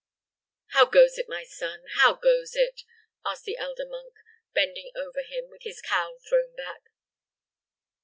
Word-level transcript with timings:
"How 0.69 0.87
goes 0.87 1.19
it, 1.19 1.29
my 1.29 1.43
son 1.43 1.83
how 1.93 2.15
goes 2.15 2.55
it?" 2.55 2.85
asked 3.23 3.43
the 3.43 3.57
elder 3.57 3.85
monk, 3.87 4.15
bending 4.51 4.89
over 4.95 5.21
him, 5.21 5.47
with 5.51 5.61
his 5.61 5.79
cowl 5.79 6.17
thrown 6.27 6.55
back. 6.55 6.89